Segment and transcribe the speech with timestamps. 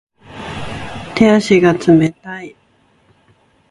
[1.15, 2.55] 手足が冷たい